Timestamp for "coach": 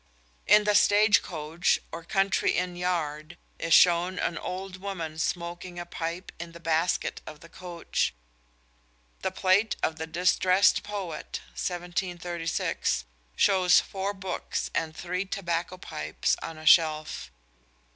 1.21-1.77, 7.49-8.11